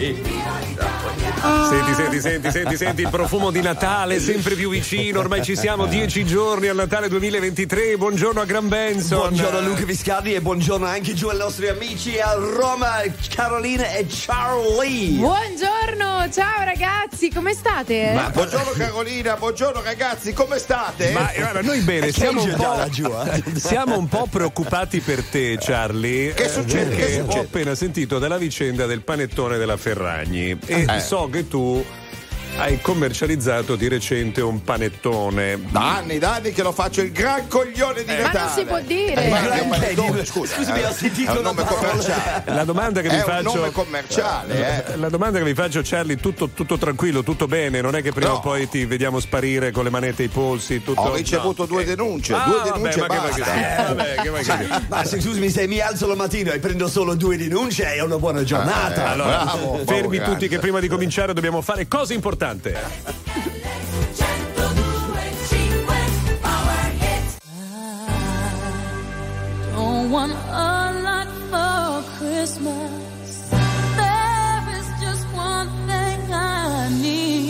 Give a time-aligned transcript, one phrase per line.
[0.00, 0.39] 诶。
[1.40, 5.20] Senti, senti, senti, senti, senti il profumo di Natale sempre più vicino.
[5.20, 7.96] Ormai ci siamo dieci giorni al Natale 2023.
[7.96, 9.18] Buongiorno a Gran Benson.
[9.20, 13.00] Buongiorno a Luca Viscardi e buongiorno anche giù ai nostri amici a Roma,
[13.34, 15.16] Carolina e Charlie.
[15.18, 18.12] Buongiorno, ciao ragazzi, come state?
[18.14, 21.12] Ma buongiorno Carolina, buongiorno ragazzi, come state?
[21.12, 23.42] Ma guarda, noi bene, siamo un, po', giù, eh?
[23.58, 26.34] siamo un po' preoccupati per te, Charlie.
[26.34, 26.84] Che succede?
[26.94, 27.38] Perché Che succede?
[27.38, 31.00] ho appena sentito della vicenda del panettone della Ferragni e Eh.
[31.00, 31.84] so che tu
[32.56, 35.58] hai commercializzato di recente un panettone.
[35.70, 38.38] Da anni, da anni che lo faccio il gran coglione di Ma Natale.
[38.44, 39.24] non si può dire.
[39.24, 40.54] Eh, ma un Granché, panettone, scusa.
[40.56, 42.42] scusami, eh, ho sentito un nome commerciale.
[42.46, 44.96] La domanda che È vi un faccio nome commerciale, eh.
[44.96, 47.80] La domanda che vi faccio, Charlie, tutto, tutto tranquillo, tutto bene?
[47.80, 48.36] Non è che prima No.
[48.36, 50.82] o poi ti vediamo sparire con le manette ai polsi?
[50.84, 51.00] Tutto...
[51.00, 51.68] Ho ricevuto no.
[51.68, 53.44] due denunce, Ah, due vabbè, denunce ma che basta.
[53.44, 53.84] sia?
[53.88, 54.68] Vabbè, che che?
[54.88, 58.44] Ma scusami, se mi alzo la mattina e prendo solo due denunce è una buona
[58.44, 59.06] giornata.
[59.06, 62.74] Eh, Allora, bravo, fermi bravo, tutti che prima di cominciare dobbiamo fare cosa importante.
[69.74, 73.50] Don't want a lot for Christmas.
[73.96, 77.49] There is just one thing I need.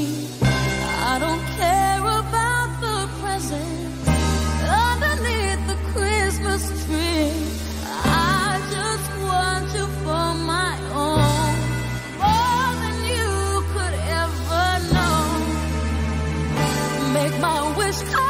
[17.91, 18.30] Make my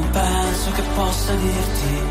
[0.00, 2.02] non penso che possa dirti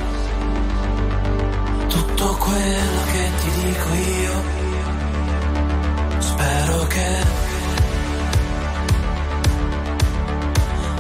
[1.88, 4.58] tutto quello che ti dico io.
[6.20, 7.08] Spero che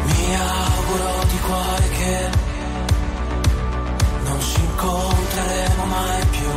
[0.05, 2.29] mi auguro di cuore che
[4.25, 6.51] non ci incontreremo mai più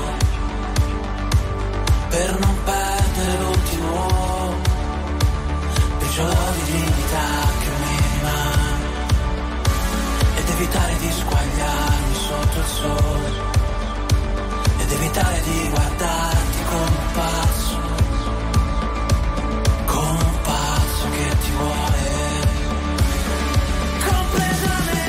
[2.08, 4.54] per non perdere l'ultimo
[5.98, 7.28] briciolo di dignità
[7.60, 7.71] che
[10.62, 13.30] evitare di squagliarmi sotto il sole
[14.78, 17.80] ed evitare di guardarti come un pazzo
[19.86, 22.10] come un pazzo che ti vuole.
[24.06, 25.01] Completamente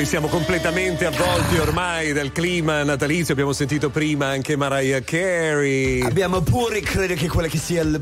[0.00, 3.34] noi siamo completamente avvolti ormai dal clima natalizio.
[3.34, 6.00] Abbiamo sentito prima anche Mariah Carey.
[6.00, 8.00] Abbiamo pure, credo che quello che sia il-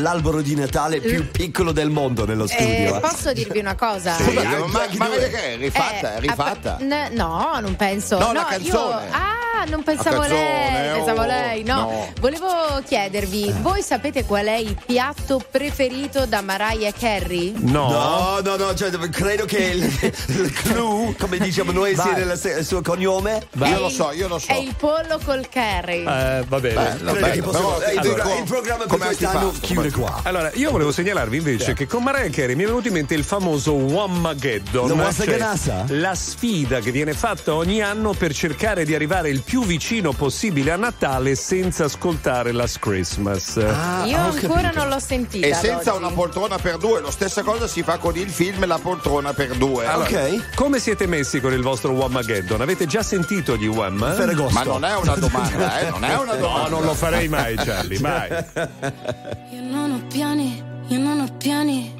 [0.00, 3.00] l'albero di Natale più piccolo del mondo nello Eh, studio.
[3.00, 4.16] posso dirvi una cosa?
[4.16, 6.78] Sì, ma- ma, ma, ma- vedi che è rifatta, Eh, è rifatta.
[6.80, 8.16] n- no, non penso.
[8.18, 9.08] No, la io- canzone.
[9.10, 9.34] ah,
[9.68, 10.92] non pensavo La canzone, lei.
[10.92, 11.62] Pensavo oh, lei.
[11.64, 11.74] No.
[11.74, 12.12] no.
[12.20, 12.46] Volevo
[12.84, 17.54] chiedervi, voi sapete qual è il piatto preferito da Mariah Carey?
[17.56, 17.90] No.
[17.90, 22.24] No, no, no, cioè, credo che il, il clou, come diciamo noi, sia Vai.
[22.24, 23.46] nel se- suo cognome.
[23.58, 24.52] È Io lo il- so, io lo so.
[24.52, 26.00] È il pollo col curry.
[26.00, 26.74] Eh, va bene.
[26.74, 30.20] Bello, bello, possiamo- però il, dico, il programma per come quest'anno chiude qua.
[30.24, 33.24] Allora, io volevo segnalarvi invece che con Mariah Carey mi è venuto in mente il
[33.24, 34.96] famoso Whamageddon.
[34.96, 39.55] La cioè la sfida che viene fatta ogni anno per cercare di arrivare il più
[39.62, 43.56] vicino possibile a Natale senza ascoltare Last Christmas.
[43.58, 44.78] Ah, Io ancora capito.
[44.78, 45.46] non l'ho sentita.
[45.46, 48.78] E senza una poltrona per due, lo stessa cosa si fa con il film La
[48.78, 49.86] poltrona per due.
[49.86, 50.54] Allora, Ok.
[50.54, 52.60] Come siete messi con il vostro Whamageddon?
[52.60, 53.94] Avete già sentito gli Wham?
[53.96, 55.90] Ma non è una domanda, eh?
[55.90, 56.68] Non è una No, domanda.
[56.68, 58.28] non lo farei mai, Charlie, mai.
[59.52, 61.94] Io non ho piani, io non ho piani.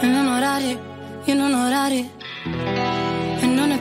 [0.00, 0.78] Io non ho orari,
[1.24, 2.10] io non ho orari.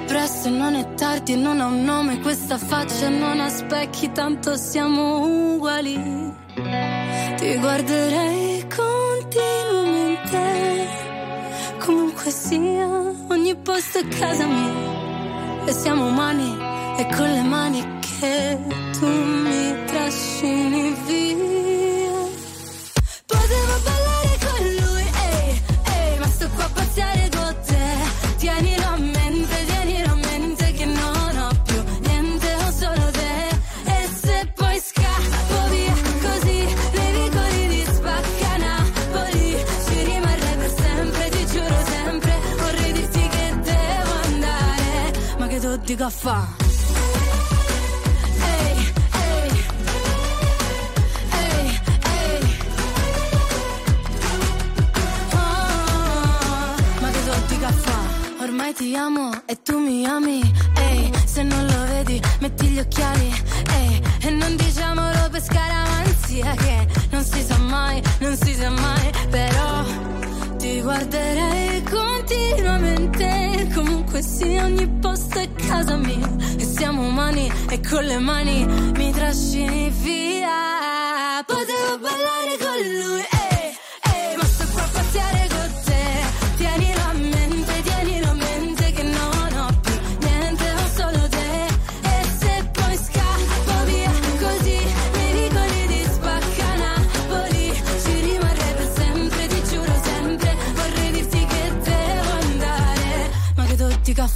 [0.07, 4.55] Presto, e non è tardi, non ha un nome questa faccia, non ha specchi, tanto
[4.55, 6.31] siamo uguali.
[7.37, 10.87] Ti guarderei continuamente,
[11.79, 12.87] comunque sia,
[13.29, 14.91] ogni posto è casa mia.
[15.65, 16.57] E siamo umani,
[16.97, 18.59] e con le mani che
[18.99, 22.02] tu mi trascini via.
[45.85, 45.95] Di.
[55.31, 57.91] Ah, ma che so di caffè?
[58.41, 60.41] Ormai ti amo e tu mi ami.
[60.75, 63.33] Ehi, se non lo vedi, metti gli occhiali.
[63.71, 69.11] Ehi, e non diciamolo per scaramanzia che non si sa mai, non si sa mai.
[69.29, 69.83] Però
[70.63, 73.67] ti guarderei continuamente.
[73.73, 76.29] Comunque sia, ogni posto è casa mia.
[76.57, 78.65] E siamo umani e con le mani
[78.95, 81.43] mi trascini via.
[81.45, 83.75] Potevo ballare con lui, ehi,
[84.13, 85.42] ehi, ma sto qua a pazziare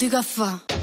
[0.00, 0.08] hey.
[0.08, 0.79] Ma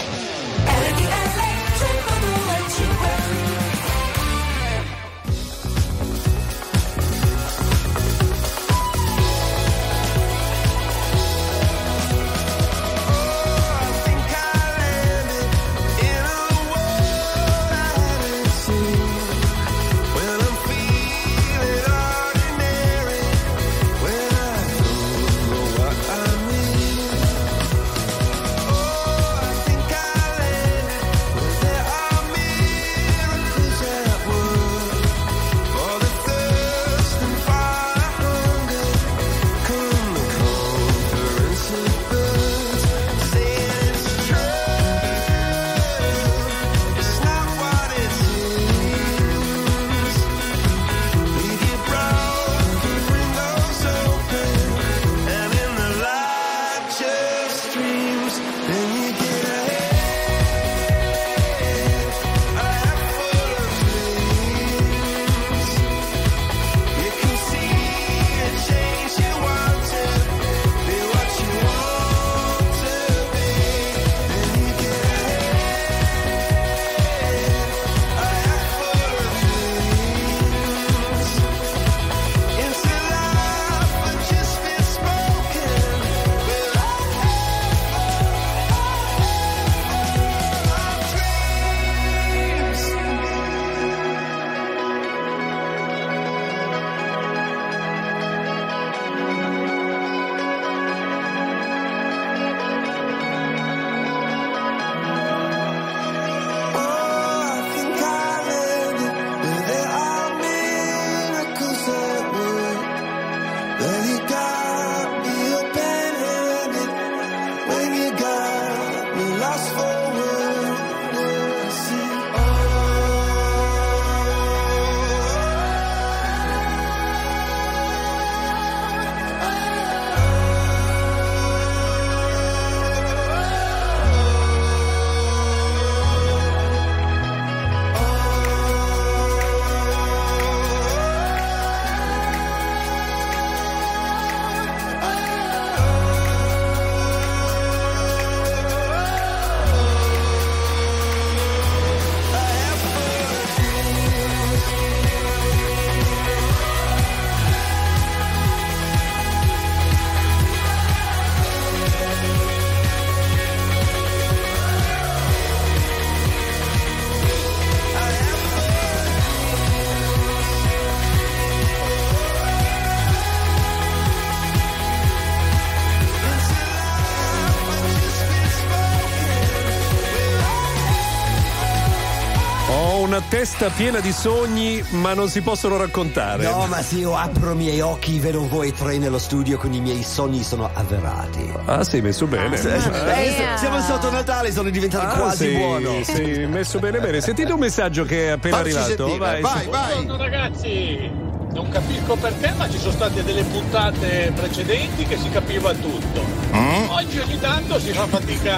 [183.49, 186.43] testa piena di sogni, ma non si possono raccontare.
[186.43, 189.79] No, ma se io apro i miei occhi, vedo voi tre nello studio con i
[189.79, 191.49] miei sogni sono avverati.
[191.63, 192.57] Ah, sei messo bene.
[192.57, 196.03] Eh, siamo sotto Natale, sono diventato Ah, quasi sì, buono.
[196.03, 197.21] Sì, messo bene bene.
[197.21, 199.07] Sentite un messaggio che è appena Facci arrivato.
[199.07, 199.93] sentire, vai, su- vai.
[199.93, 201.11] Buongiorno ragazzi,
[201.53, 206.21] non capisco perché, ma ci sono state delle puntate precedenti che si capiva tutto.
[206.53, 206.89] Mm?
[206.89, 208.57] Oggi ogni tanto si fa fatica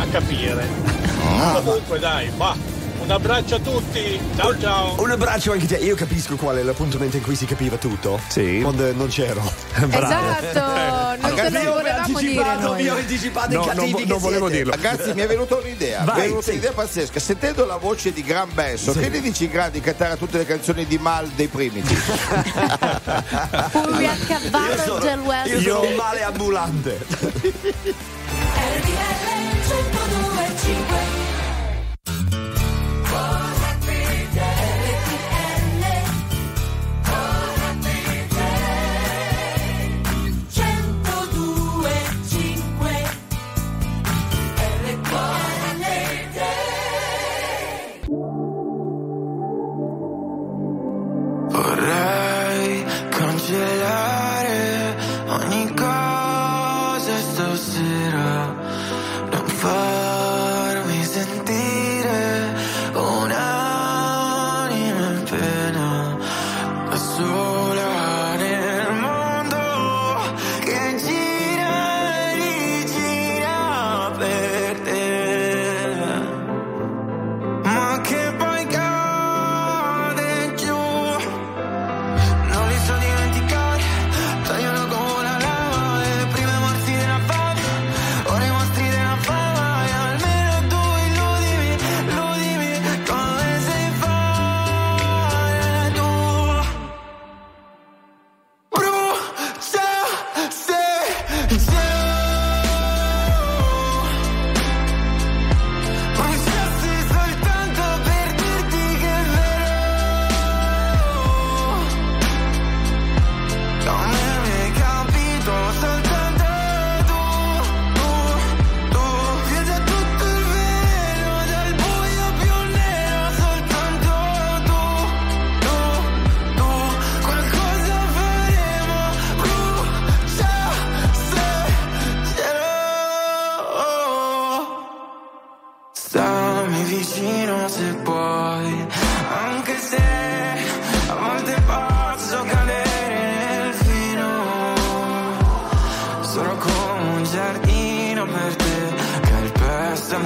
[0.00, 0.66] a capire.
[1.26, 1.60] Ah.
[1.62, 2.54] Comunque dai, va,
[3.04, 5.00] un abbraccio a tutti, ciao ciao.
[5.02, 5.84] Un abbraccio anche a te.
[5.84, 8.18] Io capisco qual è l'appuntamento in cui si capiva tutto.
[8.28, 8.60] Sì.
[8.62, 9.42] Quando non c'ero.
[9.74, 13.00] Esatto, non te lo volevamo dire anticipato, vi ho noi.
[13.00, 14.62] anticipato No, i cattivi non non volevo siete.
[14.64, 14.82] dirlo.
[14.82, 16.04] Ragazzi, mi è venuta un'idea.
[16.04, 16.50] Vai, mi è venuta sì.
[16.50, 17.20] un'idea pazzesca.
[17.20, 19.00] Sentendo la voce di Gran Benso, Sì.
[19.00, 21.94] che ne dici Gran di cantare tutte le canzoni di Mal dei Primiti?
[23.04, 23.70] A
[24.00, 25.46] Io cavallo del West.
[25.48, 27.06] io sono un male ambulante.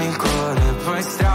[0.08, 1.27] Calpestami il cuore, poi stracciami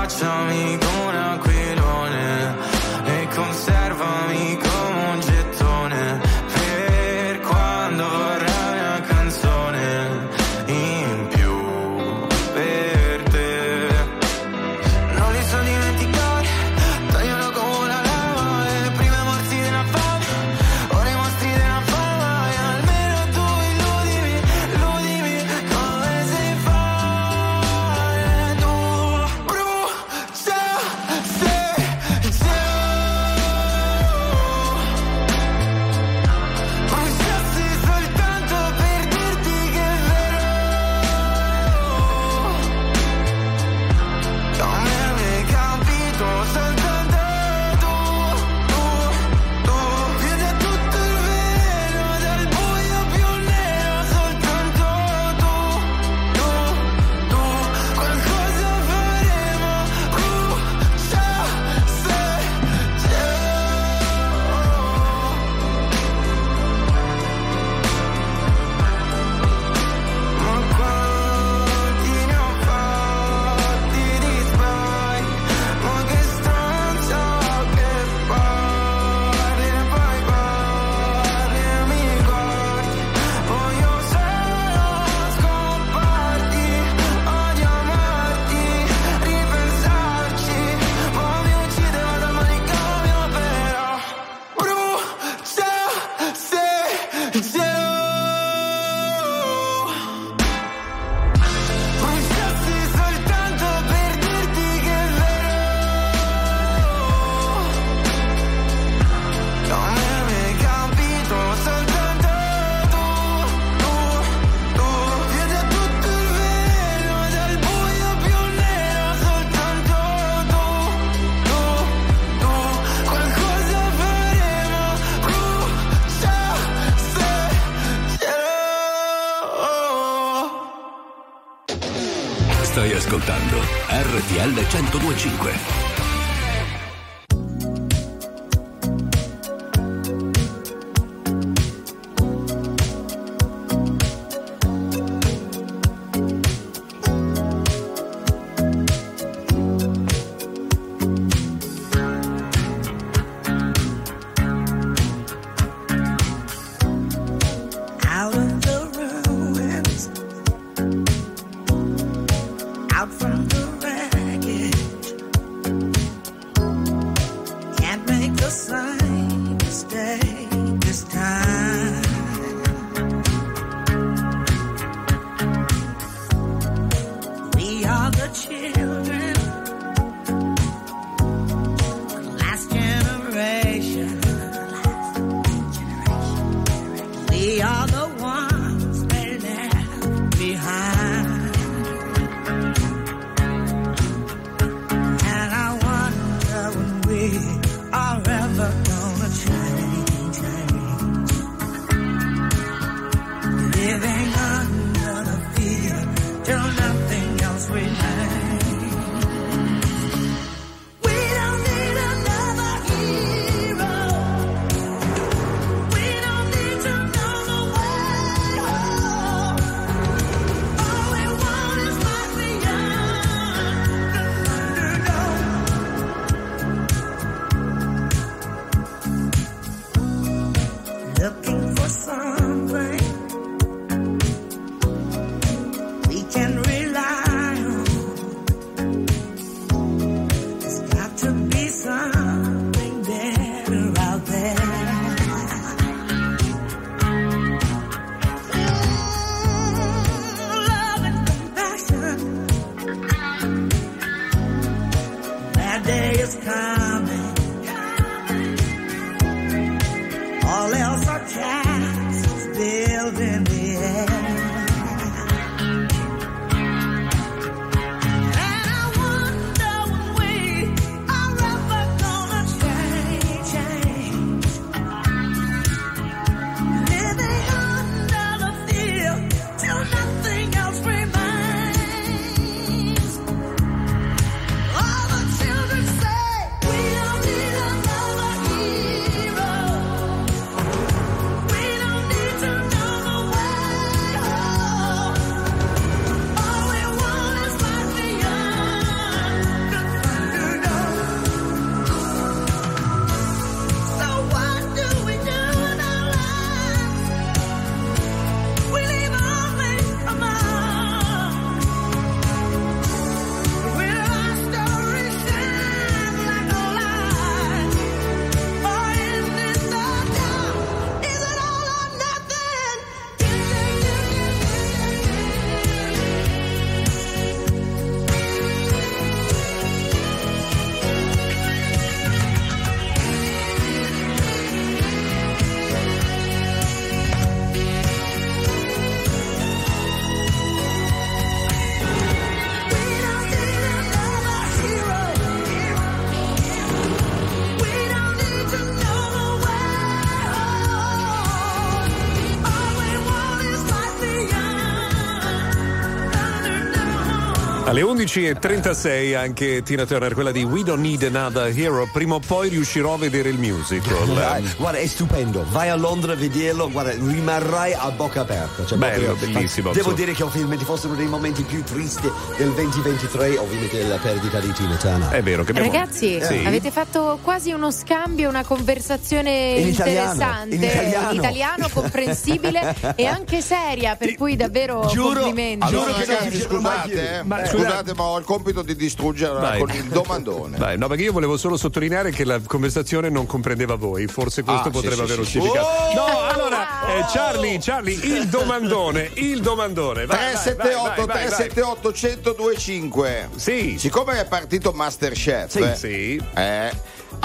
[358.03, 361.87] 11.36 anche Tina Turner, quella di We Don't Need Another Hero.
[361.91, 364.07] Prima o poi riuscirò a vedere il musical.
[364.13, 365.45] Dai, guarda, è stupendo.
[365.49, 368.65] Vai a Londra a vederlo, guarda, rimarrai a bocca aperta.
[368.65, 369.69] Cioè, Bello, bellissimo.
[369.71, 369.95] Devo Insomma.
[369.95, 374.51] dire che ovviamente fosse uno dei momenti più tristi del 2023, ovviamente la perdita di
[374.51, 375.09] Tina Turner.
[375.09, 375.71] È vero che abbiamo...
[375.71, 376.43] Ragazzi, Sì.
[376.45, 381.11] avete fatto quasi uno scambio, una conversazione In italiano, interessante, in italiano.
[381.13, 385.65] italiano, comprensibile e anche seria, per cui davvero Giuro, complimenti.
[385.67, 387.23] giuro Allora che non ragazzi scusate, eh.
[387.23, 390.57] Ma Eh, scusate- scusate ma ho il compito di distruggere con il domandone.
[390.63, 394.67] Vai, no, perché io volevo solo sottolineare che la conversazione non comprendeva voi, forse questo
[394.67, 395.49] Ah, potrebbe sì, aver sì, un sì.
[395.49, 395.93] Oh!
[395.95, 400.05] No, allora, eh, Charlie, Charlie, il domandone, il domandone.
[400.05, 401.25] Vai, vai, 378 vai, vai, vai.
[401.27, 403.75] 378 1025 Sì.
[403.77, 406.23] Siccome è partito Masterchef Sì, sì.
[406.35, 406.71] eh,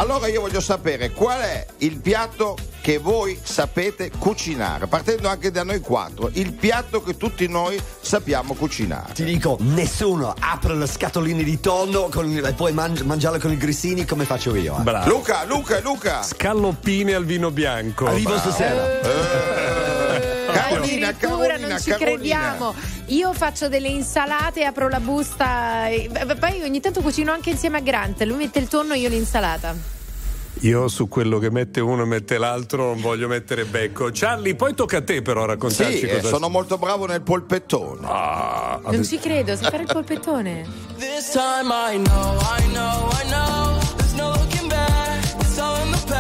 [0.01, 5.63] allora io voglio sapere qual è il piatto che voi sapete cucinare partendo anche da
[5.65, 11.43] noi quattro il piatto che tutti noi sappiamo cucinare Ti dico, nessuno apre le scatoline
[11.43, 14.77] di tonno con- e poi mangi- mangiarle con i grissini come faccio io.
[14.79, 14.83] eh.
[14.83, 15.09] Bravo.
[15.09, 18.07] Luca Luca Luca Scalloppine al vino bianco.
[18.07, 18.51] Arrivo Bravo.
[18.51, 19.01] stasera.
[19.01, 19.98] Eh,
[20.63, 22.17] Carolina, addirittura Carolina, non ci Carolina.
[22.17, 22.75] crediamo.
[23.07, 25.89] Io faccio delle insalate, apro la busta.
[25.89, 28.23] e- Poi ogni tanto cucino anche insieme a Grant.
[28.23, 29.97] Lui mette il tonno, io l'insalata.
[30.63, 34.11] Io su quello che mette uno e mette l'altro non voglio mettere becco.
[34.13, 38.01] Charlie, poi tocca a te però raccontarci Sì, eh, cosa sono molto bravo nel polpettone.
[38.03, 40.67] Ah, Non ci credo, sai fare il polpettone.
[40.97, 43.79] This time I know, I know, I know.
[43.99, 45.25] There's no looking back.
[45.41, 46.18] It's all in the past.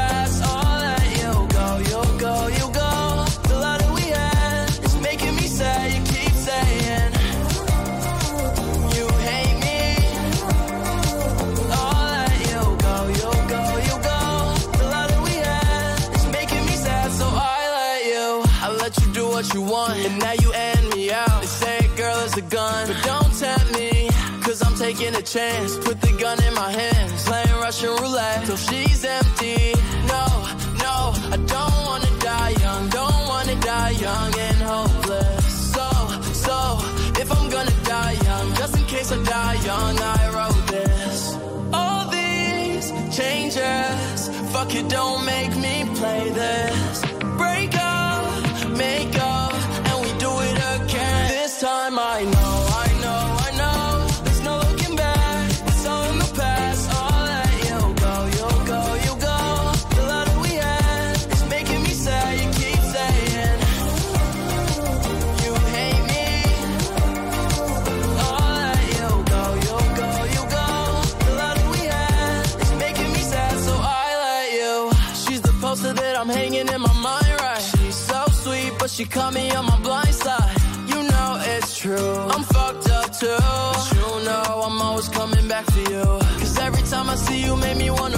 [25.18, 25.76] A chance.
[25.78, 29.74] Put the gun in my hands, playing Russian roulette till she's empty.
[30.14, 30.24] No,
[30.84, 30.96] no,
[31.34, 35.44] I don't wanna die young, don't wanna die young and hopeless.
[35.74, 35.88] So,
[36.46, 36.58] so,
[37.22, 41.36] if I'm gonna die young, just in case I die young, I wrote this.
[41.72, 42.86] All these
[43.18, 47.02] changes, fuck it, don't make me play this.
[47.42, 49.17] Break up, make
[79.10, 80.56] caught me on my blind side.
[80.88, 82.14] You know it's true.
[82.34, 83.36] I'm fucked up too.
[83.38, 86.04] But you know I'm always coming back for you.
[86.40, 88.17] Cause every time I see you, make me wanna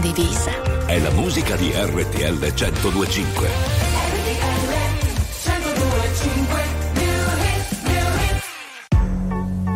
[0.00, 0.52] condivisa.
[0.86, 3.48] È la musica di RTL 1025.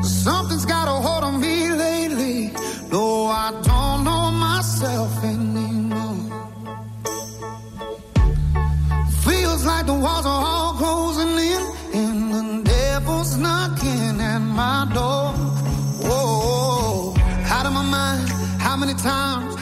[0.03, 2.53] Something's got a hold on me lately.
[2.91, 6.31] No, I don't know myself anymore.
[9.25, 11.63] Feels like the walls are all closing in,
[11.95, 15.33] and the devil's knocking at my door.
[16.07, 17.15] Whoa,
[17.49, 18.29] out of my mind.
[18.61, 19.62] How many times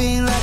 [0.00, 0.39] Like a feel like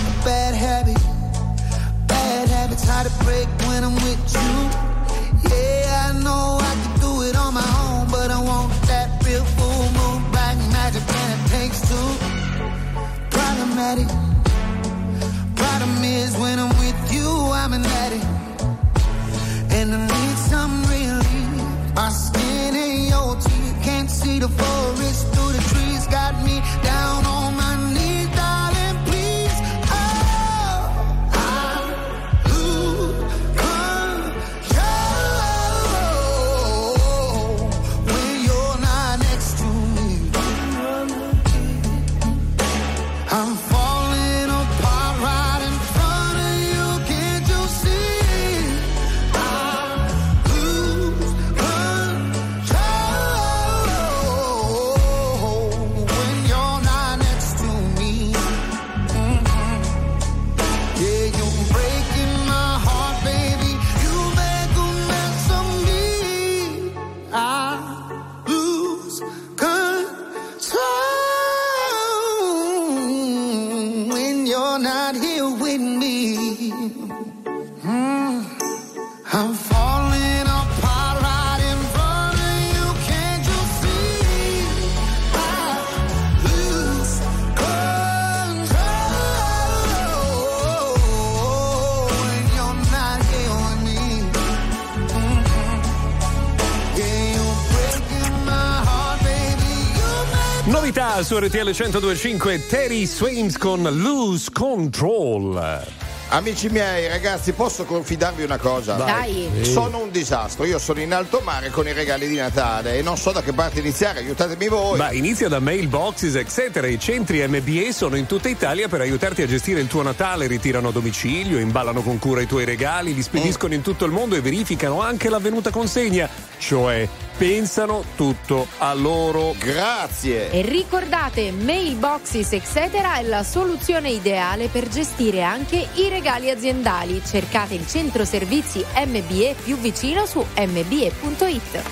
[100.67, 105.85] Novità su RTL 1025 Terry Swains con Lose Control.
[106.29, 108.95] Amici miei, ragazzi, posso confidarvi una cosa?
[108.95, 109.49] Dai.
[109.49, 109.65] Dai.
[109.65, 110.65] Sono un disastro.
[110.65, 113.53] Io sono in alto mare con i regali di Natale e non so da che
[113.53, 114.19] parte iniziare.
[114.19, 114.97] Aiutatemi voi.
[114.97, 116.87] Ma inizia da mailboxes, eccetera.
[116.87, 120.47] I centri MBA sono in tutta Italia per aiutarti a gestire il tuo Natale.
[120.47, 124.35] Ritirano a domicilio, imballano con cura i tuoi regali, li spediscono in tutto il mondo
[124.35, 126.29] e verificano anche l'avvenuta consegna.
[126.57, 129.53] Cioè, pensano tutto a loro.
[129.57, 130.51] Grazie.
[130.51, 133.17] E ricordate, Mailboxes etc.
[133.17, 137.21] è la soluzione ideale per gestire anche i regali aziendali.
[137.23, 141.83] Cercate il centro servizi MBE più vicino su mbe.it.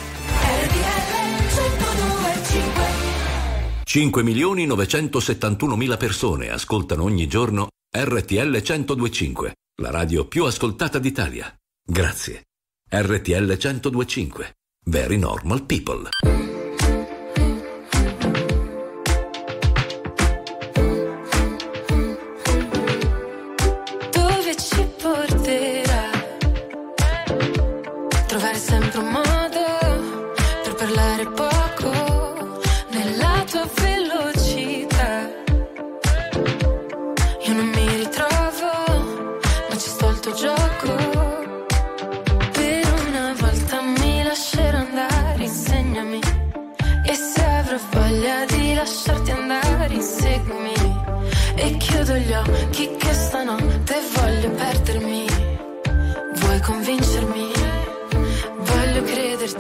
[3.84, 11.56] 5 milioni 971 mila persone ascoltano ogni giorno RTL 1025, la radio più ascoltata d'Italia.
[11.82, 12.44] Grazie.
[12.90, 14.56] RTL 1025.
[14.88, 16.06] Very normal people.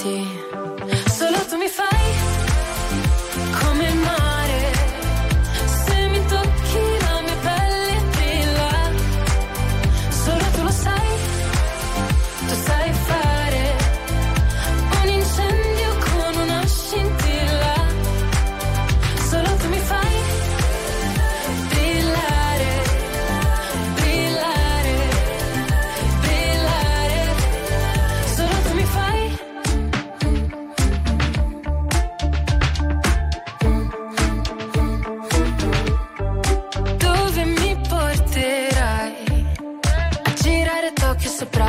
[0.06, 0.64] Crederti.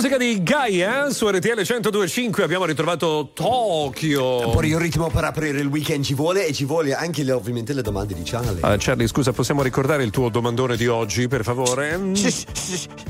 [0.00, 4.48] musica di Gaia su RTL 1025 abbiamo ritrovato Tokyo.
[4.50, 7.74] Poi il ritmo per aprire il weekend ci vuole e ci vuole anche le- ovviamente
[7.74, 8.60] le domande di Charlie.
[8.62, 12.00] Ah, Charlie, scusa, possiamo ricordare il tuo domandone di oggi, per favore?
[12.14, 12.46] Sì, sì,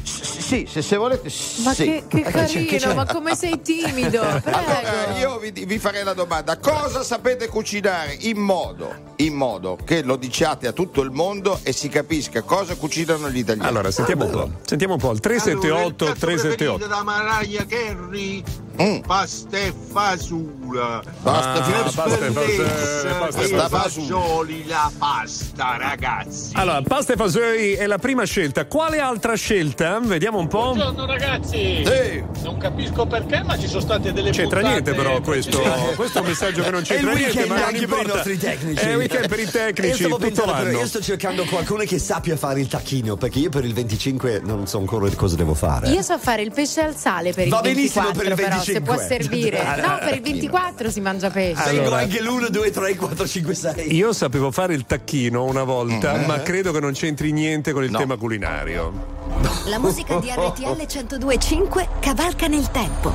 [0.02, 1.30] sì, sì, se, se volete.
[1.62, 1.84] Ma sì.
[1.84, 4.20] che, che carino, ma come sei timido?
[4.42, 4.58] Prego.
[4.58, 10.02] Allora, io vi, vi farei la domanda: cosa sapete cucinare in modo, in modo che
[10.02, 13.68] lo diciate a tutto il mondo e si capisca cosa cucinano gli italiani?
[13.68, 14.50] Allora, sentiamo un po'.
[14.64, 15.12] Sentiamo un po'.
[15.12, 16.86] Il 378 378.
[16.86, 18.42] da Mariah Carey
[18.80, 19.00] Mm.
[19.00, 23.68] pasta e fasula Basta, Ah, e pasta e e fasole.
[23.68, 28.66] fagioli la pasta ragazzi Allora, pasta e fagioli è la prima scelta.
[28.66, 29.98] Quale altra scelta?
[30.00, 30.72] Vediamo un po'.
[30.74, 31.82] Buongiorno ragazzi!
[31.84, 32.24] Sì.
[32.42, 35.60] Non capisco perché, ma ci sono state delle C'entra puntate niente però questo,
[35.96, 38.14] questo è un messaggio che non c'entra niente, weekend ma non anche per i importa.
[38.14, 38.84] nostri tecnici.
[38.84, 40.78] È weekend per i Io tecnici, pensando, però, l'anno.
[40.78, 44.66] io sto cercando qualcuno che sappia fare il tacchino, perché io per il 25 non
[44.66, 45.90] so ancora cosa devo fare.
[45.90, 48.48] Io so fare il pesce al sale per il Va benissimo 24, per il però
[48.72, 48.94] se 25.
[48.94, 49.58] può servire.
[49.90, 51.62] No, per il 24 si mangia pesce.
[51.64, 51.98] Tengo Allora.
[51.98, 53.94] anche l'1, 2, 3, 4, 5, 6.
[53.94, 56.24] Io sapevo fare il tacchino una volta, Mm.
[56.24, 57.98] ma credo che non c'entri niente con il No.
[57.98, 59.18] tema culinario.
[59.66, 63.12] La musica di RTL 1025 cavalca nel tempo.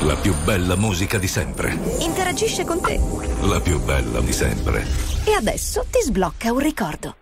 [0.00, 1.78] La più bella musica di sempre.
[1.98, 2.98] Interagisce con te.
[3.42, 4.86] La più bella di sempre.
[5.24, 7.16] E adesso ti sblocca un ricordo.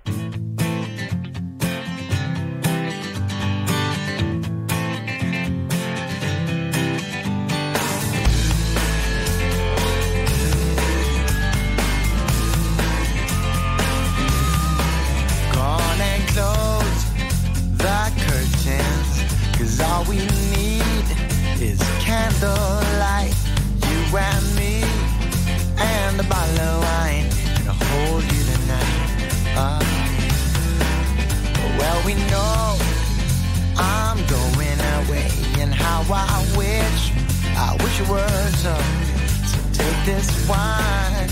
[40.09, 41.29] This wine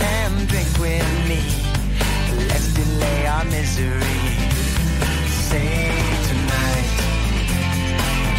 [0.00, 1.42] and drink with me.
[2.46, 4.20] Let's delay our misery.
[5.48, 5.90] Say
[6.28, 6.90] tonight,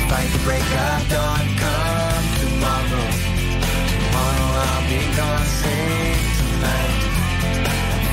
[0.08, 1.46] fight the break of dawn.
[1.64, 3.08] Come tomorrow,
[3.92, 5.48] tomorrow I'll be gone.
[5.60, 7.00] Say tonight,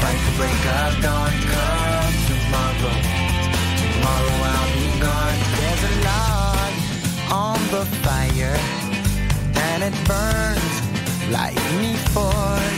[0.03, 1.33] fight the break of dawn.
[1.53, 2.97] Come tomorrow,
[3.83, 5.39] tomorrow I'll be gone.
[5.59, 6.73] There's a log
[7.45, 8.59] on the fire,
[9.67, 10.68] and it burns
[11.31, 12.33] like me for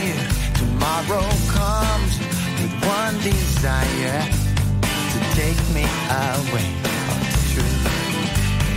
[0.05, 0.17] you.
[0.59, 2.13] Tomorrow comes
[2.59, 4.21] with one desire
[5.13, 6.67] to take me away.
[7.11, 7.75] Oh, true.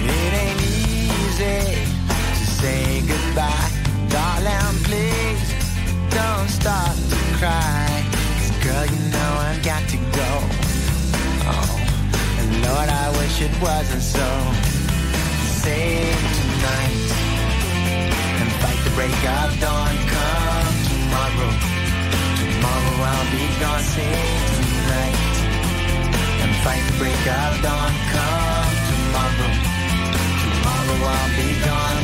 [0.07, 1.61] It ain't easy
[2.39, 3.71] to say goodbye,
[4.09, 4.77] darling.
[4.85, 5.45] Please
[6.11, 7.89] don't start to cry.
[8.13, 10.31] 'Cause girl, you know I've got to go.
[11.53, 11.77] Oh,
[12.41, 14.29] and Lord, I wish it wasn't so.
[15.63, 17.04] Save tonight
[18.65, 19.95] fight the break of dawn.
[20.13, 21.51] Come tomorrow,
[22.41, 23.85] tomorrow I'll be gone.
[23.95, 25.19] Save tonight
[26.43, 27.93] and fight the break of dawn.
[28.15, 29.53] Come tomorrow,
[30.43, 32.04] tomorrow I'll be gone.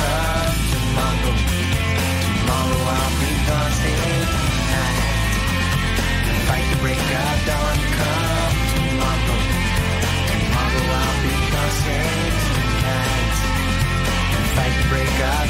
[14.91, 15.40] Break of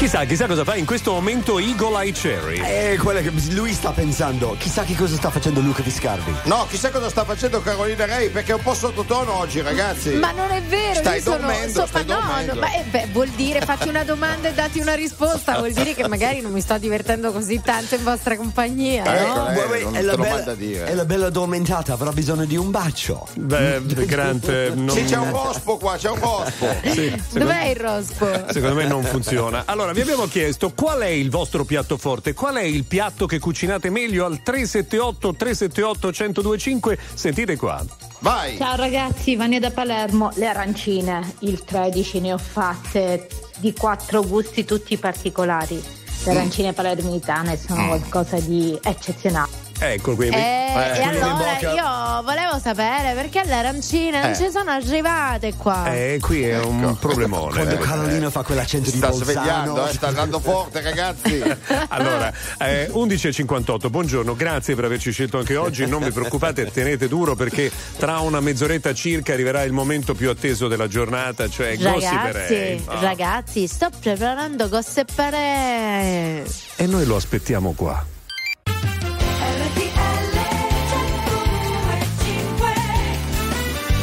[0.00, 2.58] Chissà, chissà cosa fa in questo momento Eagle Eye Cherry.
[2.58, 4.56] È quella che lui sta pensando.
[4.58, 6.34] Chissà che cosa sta facendo Luca Viscardi.
[6.44, 10.14] No, chissà cosa sta facendo Carolina Rei perché è un po' sottotono oggi, ragazzi.
[10.14, 12.54] Ma non è vero, Stai io sono, dormendo, so- stai ma no, dormendo.
[12.54, 15.94] no, ma eh, beh, vuol dire fatti una domanda e dati una risposta, vuol dire
[15.94, 19.48] che magari non mi sto divertendo così tanto in vostra compagnia, Ecco, no?
[19.50, 20.84] eh, Guarda, non è, la bella, mai da dire.
[20.86, 23.26] è la bella addormentata, avrà bisogno di un bacio.
[23.34, 24.96] Beh, Grant, eh, non...
[24.96, 26.66] Sì, c'è un rospo qua, c'è un rospo.
[26.84, 28.28] Sì, secondo, Dov'è il rospo?
[28.50, 29.64] secondo me non funziona.
[29.66, 33.38] Allora, vi abbiamo chiesto qual è il vostro piatto forte, qual è il piatto che
[33.38, 36.98] cucinate meglio al 378 378 1025.
[37.14, 37.84] Sentite qua.
[38.20, 38.56] Vai.
[38.56, 43.28] Ciao ragazzi, Vania da Palermo, le arancine, il 13 ne ho fatte
[43.58, 45.82] di quattro gusti tutti particolari.
[46.24, 49.59] Le arancine palermitane sono qualcosa di eccezionale.
[49.82, 50.28] Ecco qui.
[50.28, 51.72] Eh, e Eh, allora bocca.
[51.72, 54.36] io volevo sapere perché le arancine non Eh.
[54.36, 55.90] ci sono arrivate qua.
[55.92, 57.52] eh, qui è un problemone.
[57.54, 57.78] Quando eh.
[57.78, 59.30] Carolina fa quell'accento di Sta Bolzano.
[59.32, 61.42] svegliando, eh, sta andando forte, ragazzi.
[61.88, 65.86] Allora, eh, 11.58, buongiorno, grazie per averci scelto anche oggi.
[65.86, 70.68] Non vi preoccupate, tenete duro perché tra una mezz'oretta circa arriverà il momento più atteso
[70.68, 71.76] della giornata, cioè.
[71.78, 73.00] Ragazzi, Ah.
[73.00, 76.42] ragazzi, sto preparando Gossiperei.
[76.76, 78.04] E noi lo aspettiamo qua.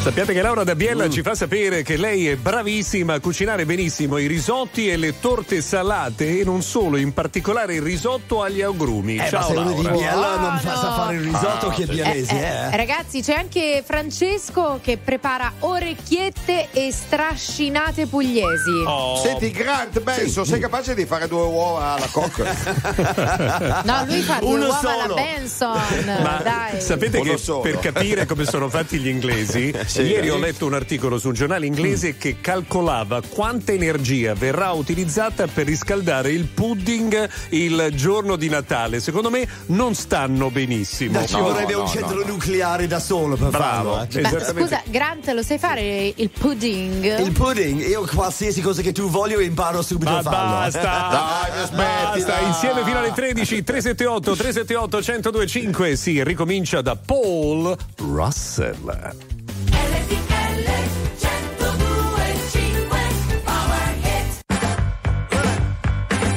[0.07, 4.17] Sappiate che Laura da Biella ci fa sapere che lei è bravissima a cucinare benissimo
[4.17, 9.15] i risotti e le torte salate e non solo, in particolare il risotto agli agrumi.
[9.15, 9.97] Eh, ma Ciao se uno di Laura.
[9.97, 10.79] Biella non Ah, fa no.
[10.79, 12.77] sa fare il risotto che è bielese, Eh, eh, eh.
[12.77, 18.71] Ragazzi, c'è anche Francesco che prepara orecchiette e strascinate pugliesi.
[18.85, 19.17] Oh.
[19.17, 23.81] Senti, Grant Benson, sei capace di fare due uova alla cocca?
[23.83, 25.03] No, lui fa due Uno uova solo.
[25.03, 26.21] alla Benson.
[26.23, 26.79] Ma Dai.
[26.79, 27.59] sapete Uno che solo.
[27.59, 29.73] per capire come sono fatti gli inglesi,
[30.03, 30.09] Sì.
[30.09, 35.47] ieri ho letto un articolo su un giornale inglese che calcolava quanta energia verrà utilizzata
[35.47, 38.99] per riscaldare il pudding il giorno di Natale.
[38.99, 41.25] Secondo me non stanno benissimo.
[41.25, 42.25] Ci No, vorrebbe no, un no, centro no.
[42.25, 43.93] nucleare da solo per Bravo.
[44.07, 44.37] farlo.
[44.37, 44.61] eh.
[44.61, 47.19] Scusa, Grant, lo sai fare il pudding?
[47.19, 50.51] Il pudding, io qualsiasi cosa che tu voglio imparo subito Ma a farlo.
[50.55, 59.36] basta, Dai, basta, insieme fino alle 13, 378 378 1025 si ricomincia da Paul Russell.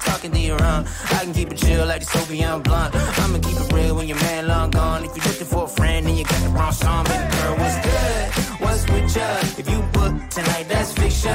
[0.00, 0.86] talking to your own.
[1.10, 2.94] I can keep it chill like the Soviet blunt.
[2.94, 5.04] I'ma keep it real when your man long gone.
[5.04, 7.78] If you're looking for a friend and you got the wrong song, baby girl, what's
[7.86, 8.60] good?
[8.62, 9.32] What's with you?
[9.60, 11.30] If you book tonight, that's fiction.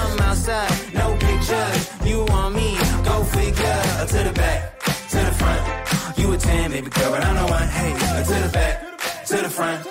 [0.00, 1.82] I'm outside, no pictures.
[2.04, 2.78] You want me?
[3.04, 3.82] Go figure.
[4.06, 4.78] To the back,
[5.10, 6.18] to the front.
[6.18, 7.68] You a 10, baby girl, but I'm the one.
[7.68, 9.86] Hey, to the back, to the front.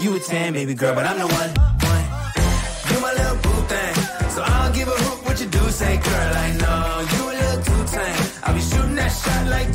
[0.00, 1.79] You a 10, baby girl, but I'm the one.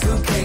[0.06, 0.45] Shot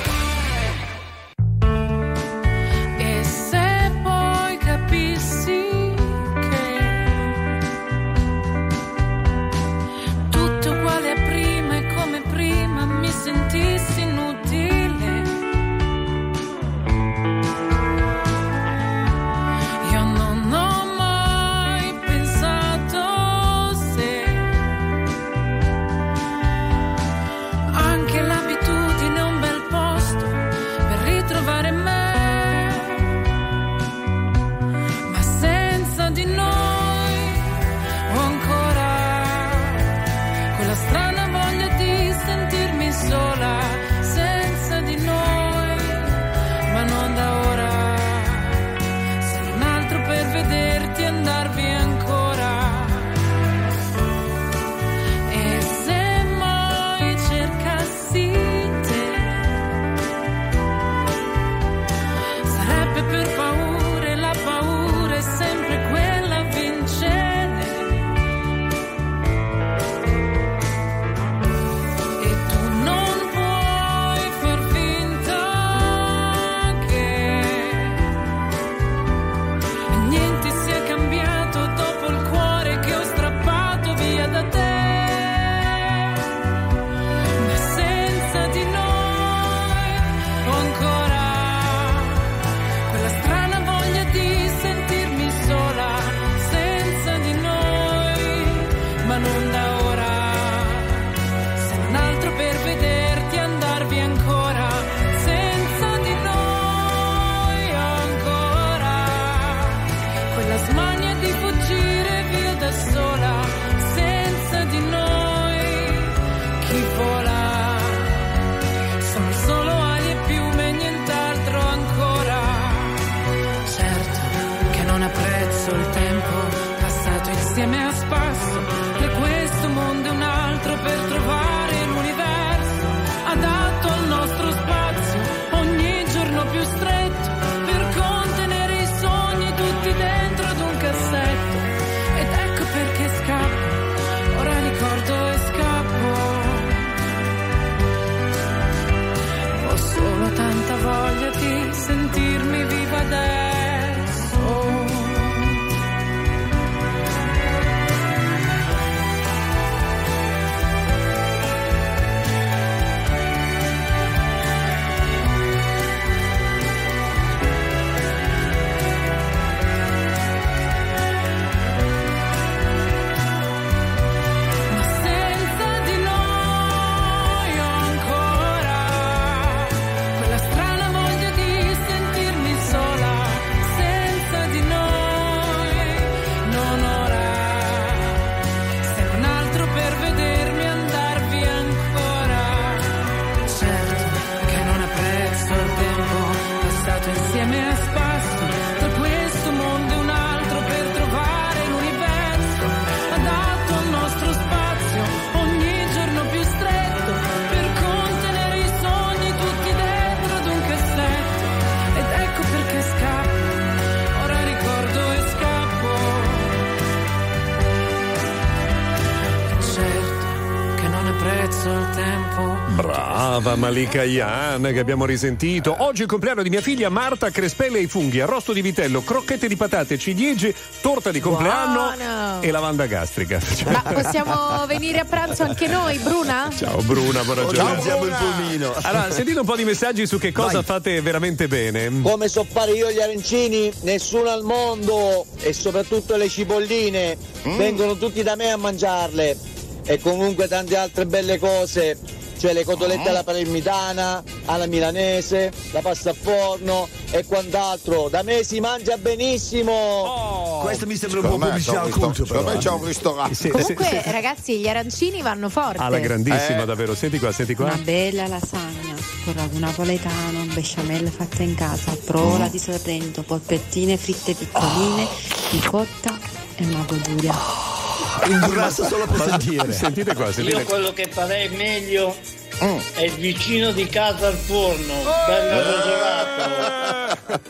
[223.41, 225.75] Brava Malika Yan che abbiamo risentito.
[225.79, 229.47] Oggi è il compleanno di mia figlia Marta, crespelle ai funghi, arrosto di vitello, crocchette
[229.47, 232.41] di patate, ciliegie, torta di compleanno Buono.
[232.41, 233.39] e lavanda gastrica.
[233.65, 236.51] Ma possiamo venire a pranzo anche noi, Bruna?
[236.55, 237.71] Ciao Bruna, buona giornata.
[237.77, 238.73] alziamo il pulmino.
[238.83, 242.01] Allora, sentite un po' di messaggi su che cosa fate veramente bene.
[242.03, 247.17] Come so fare io gli arancini, nessuno al mondo e soprattutto le cipolline
[247.57, 249.35] vengono tutti da me a mangiarle
[249.83, 251.97] e comunque tante altre belle cose,
[252.41, 258.09] cioè le cotolette alla palermitana, alla milanese, la pasta a forno e quant'altro.
[258.09, 260.59] Da me si mangia benissimo.
[260.63, 262.83] Questo mi sembra un po' Secondo pubblicità c'è un al culto, secondo me c'è un
[262.85, 263.35] ristorante.
[263.35, 265.77] Se- Comunque, ragazzi, gli arancini vanno forte.
[265.83, 266.65] alla grandissima, Eh.
[266.65, 266.95] davvero.
[266.95, 267.65] Senti qua, senti qua.
[267.65, 274.33] Una bella lasagna con ragù napoletano, besciamelle fatte in casa, provola di sorrento, polpettine fritte
[274.33, 275.07] piccoline,
[275.51, 276.17] ricotta
[276.55, 277.90] e una goduria.
[278.27, 279.71] Indurasso solo per sentire.
[279.71, 280.63] Sentite qua, Io sentite.
[280.63, 282.15] quello che farei meglio
[282.63, 282.77] Mm.
[282.93, 284.93] è il vicino di casa al forno,
[285.27, 287.41] bello rosorato.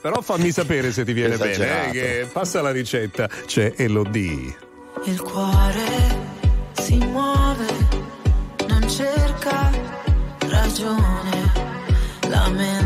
[0.00, 1.90] Però fammi sapere se ti viene Esagerato.
[1.92, 3.28] bene, eh, che passa la ricetta.
[3.46, 4.56] C'è Elodie.
[5.04, 5.84] Il cuore
[6.72, 7.66] si muove,
[8.68, 9.70] non cerca
[10.48, 11.52] ragione,
[12.28, 12.85] la mente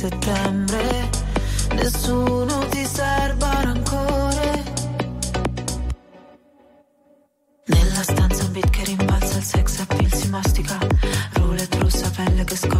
[0.00, 1.10] Settembre
[1.74, 3.49] Nessuno ti serba
[12.50, 12.79] this call.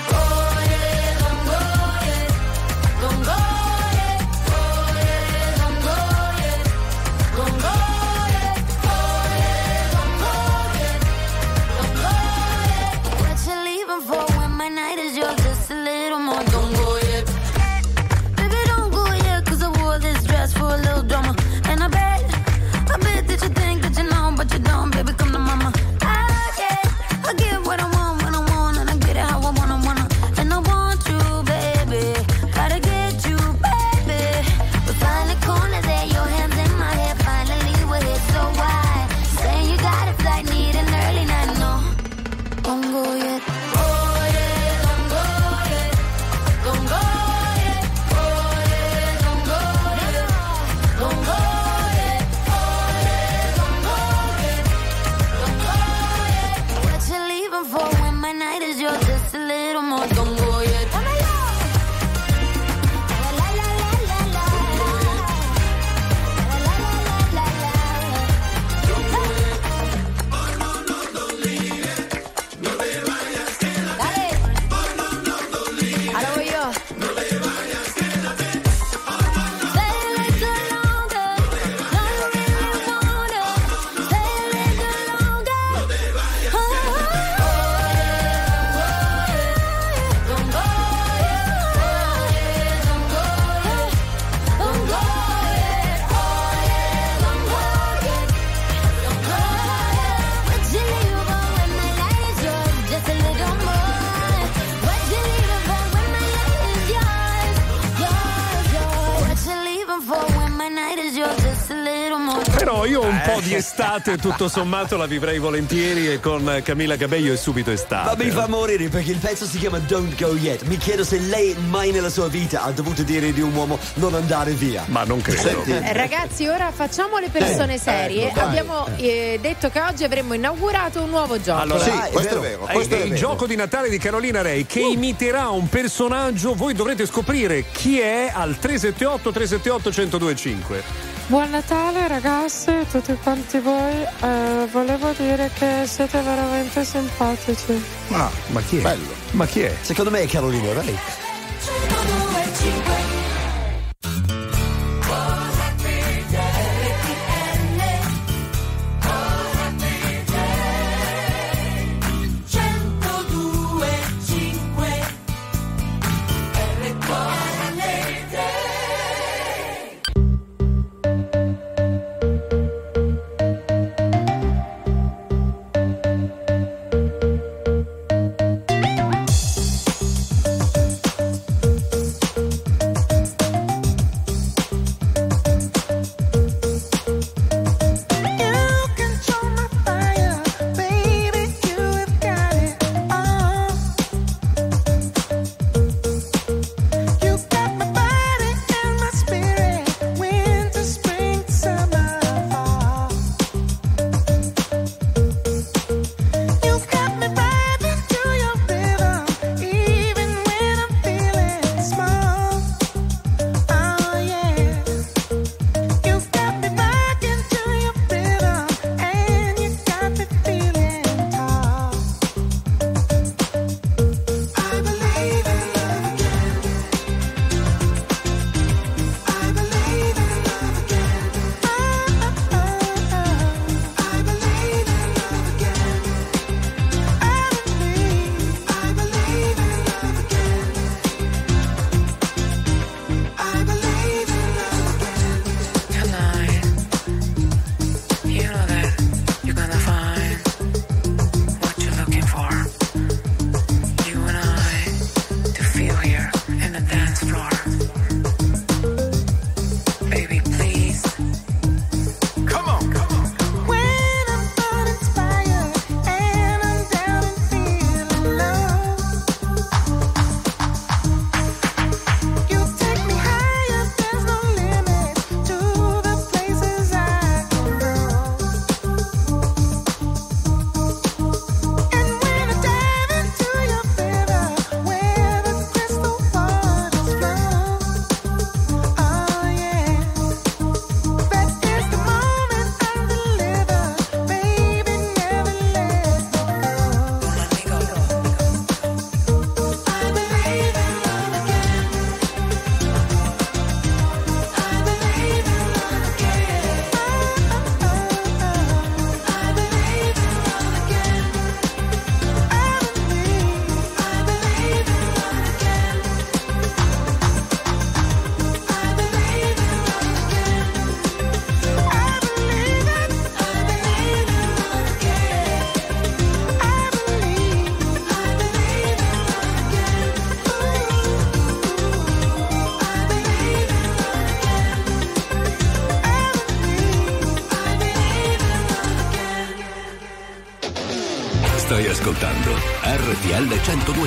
[114.01, 118.15] Estate tutto sommato la vivrei volentieri e con Camilla Cabello è subito estate.
[118.15, 120.63] Ma mi fa morire perché il pezzo si chiama Don't Go Yet.
[120.63, 124.15] Mi chiedo se lei mai nella sua vita ha dovuto dire di un uomo non
[124.15, 124.83] andare via.
[124.87, 125.63] Ma non credo.
[125.65, 128.27] Eh, Ragazzi, ora facciamo le persone Eh, serie.
[128.29, 128.39] ecco.
[128.39, 131.59] Abbiamo eh, detto che oggi avremmo inaugurato un nuovo gioco.
[131.61, 133.19] Allora, Sì, questo è vero, È, questo è è il vero.
[133.27, 136.55] gioco di Natale di Carolina Rei che imiterà un personaggio.
[136.55, 141.10] Voi dovrete scoprire chi è al 378 378 1025.
[141.27, 144.03] Buon Natale ragazzi, tutti quanti voi.
[144.21, 147.81] Eh, volevo dire che siete veramente simpatici.
[148.09, 148.81] Ah, ma chi è?
[148.81, 149.13] Bello.
[149.31, 149.73] Ma chi è?
[149.81, 150.97] Secondo me è Carolina Ray.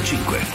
[0.05, 0.54] 1025.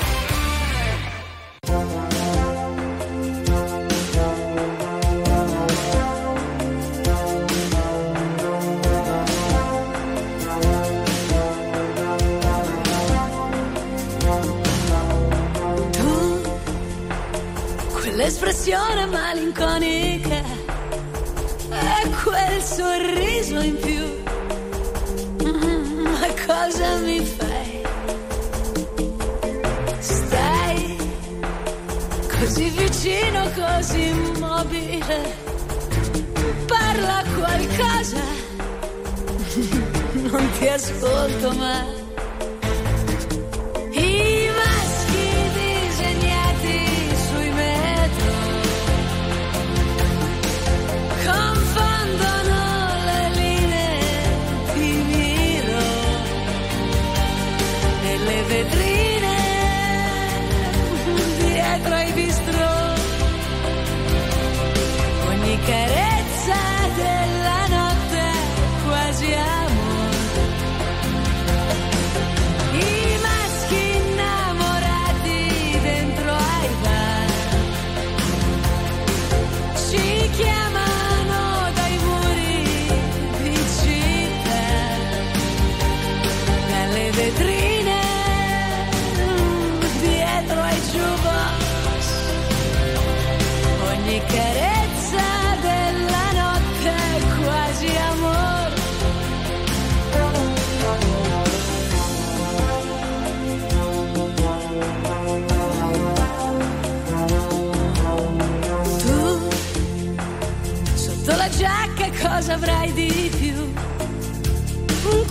[112.51, 113.73] Avrai di più?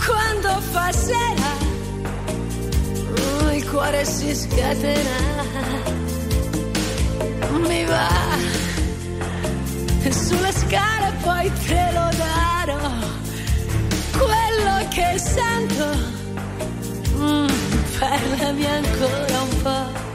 [0.05, 0.61] Quando
[3.43, 5.27] oh, il cuore si scatena.
[7.67, 8.29] Mi va
[10.11, 12.89] sulle scale poi te lo darò.
[14.11, 15.87] Quello che sento,
[17.17, 17.47] mm,
[17.99, 20.07] parlami ancora un po'.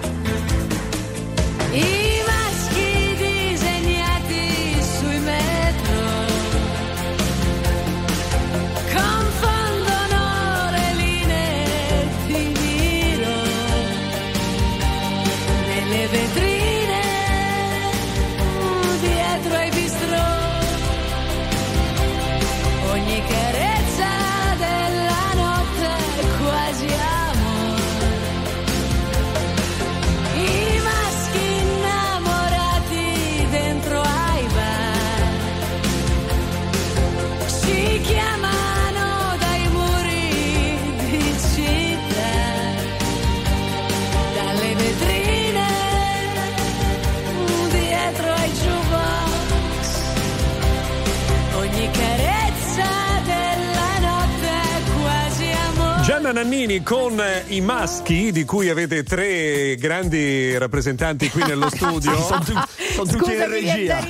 [56.34, 62.12] Nannini con eh, i maschi, di cui avete tre grandi rappresentanti qui nello studio.
[62.20, 62.60] Sono tu-
[62.92, 64.00] sono tutti in regia.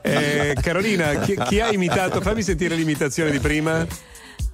[0.00, 2.22] Eh, Carolina, chi, chi ha imitato?
[2.22, 3.86] Fammi sentire l'imitazione di prima.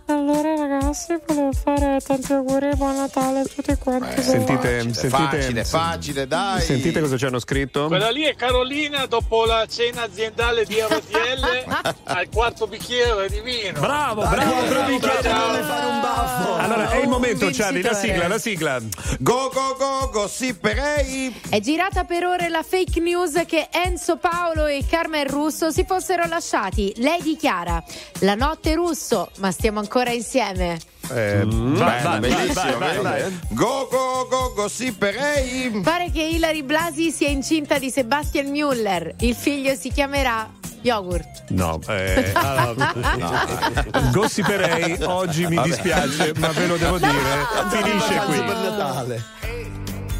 [0.06, 4.18] Allora ragazzi, volevo fare tanti auguri e buon Natale a tutti quanti.
[4.18, 6.60] Eh, Sentite, facile, sentite, facile, facile, dai.
[6.60, 7.86] Sentite cosa ci hanno scritto?
[7.86, 13.80] Quella lì è Carolina dopo la cena aziendale di RTL al quarto bicchiere di vino.
[13.80, 15.46] Bravo, bravo, bravo, bicchiere bravo.
[15.46, 16.54] non ne fare un baffo.
[16.56, 18.80] Allora, è il momento, Charlie, la sigla, la sigla.
[19.20, 21.40] Go, go, go, gossiperei.
[21.48, 26.26] È girata per ore la fake news che Enzo Paolo e Carmen Russo si fossero
[26.26, 26.92] lasciati.
[26.96, 27.82] Lei dichiara:
[28.20, 30.78] La notte russo, ma stiamo ancora insieme.
[31.10, 33.38] Eh, vai, vai, bellissimo, vai, vai, vai.
[33.50, 35.80] Go, go, go, gossiperei.
[35.82, 39.14] Pare che Hilary Blasi sia incinta di Sebastian Müller.
[39.20, 40.50] Il figlio si chiamerà
[40.82, 41.44] Yogurt.
[41.50, 42.32] No, eh,
[44.12, 48.42] gossiperei oggi mi dispiace, ma ve lo devo dire, finisce qui.
[48.42, 49.22] per Natale.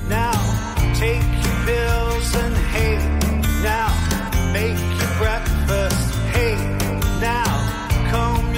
[0.09, 0.33] Now,
[0.95, 2.99] take your pills and hey,
[3.63, 3.91] now,
[4.53, 6.15] make your breakfast.
[6.33, 6.55] Hey,
[7.19, 7.47] now,
[8.11, 8.52] comb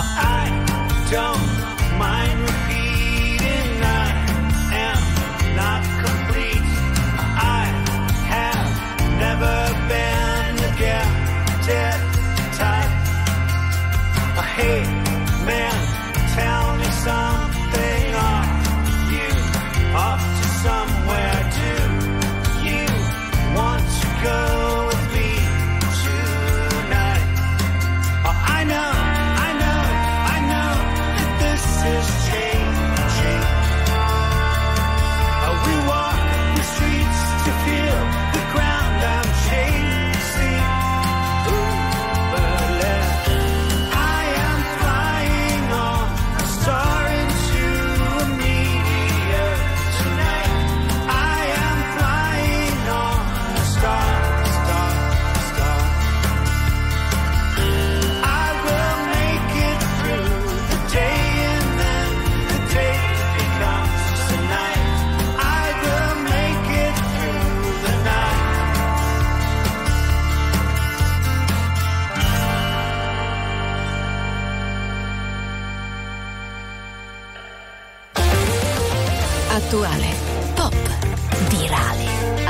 [0.00, 2.57] I don't mind.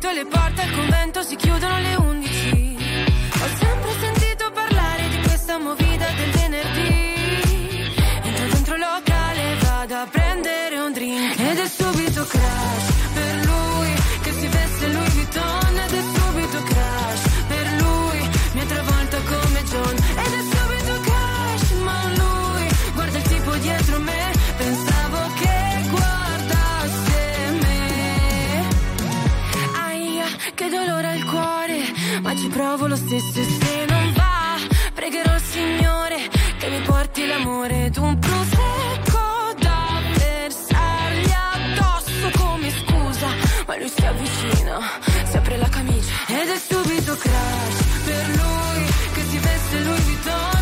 [0.00, 2.76] Detto le porte al convento si chiudono alle 11.
[3.34, 7.92] Ho sempre sentito parlare di questa movida del venerdì.
[8.22, 11.38] Entro dentro locale, vado a prendere un drink.
[11.38, 12.89] Ed è subito crash
[33.10, 34.56] provo lo stesso e se non va,
[34.94, 37.84] pregherò il Signore che mi porti l'amore.
[37.86, 43.28] Ed un prosecco da versargli addosso come scusa,
[43.66, 44.78] ma lui si avvicina,
[45.24, 46.12] si apre la camicia.
[46.28, 48.84] Ed è subito crash per lui
[49.14, 50.59] che si veste Louis Vuitton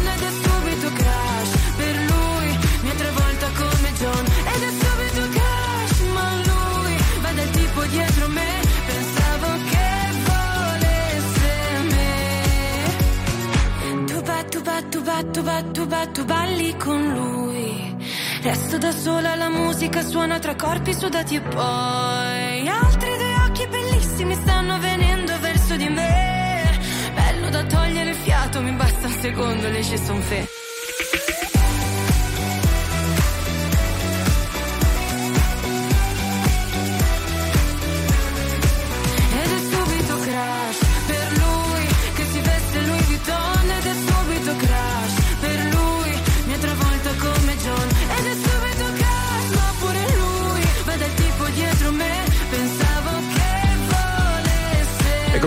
[15.39, 17.97] tu ba, tu ba, tu ba, tu balli con lui.
[18.43, 24.35] Resto da sola, la musica suona tra corpi sudati e poi altri due occhi bellissimi
[24.35, 26.78] stanno venendo verso di me.
[27.15, 30.58] Bello da togliere il fiato, mi basta un secondo, le ci son fe.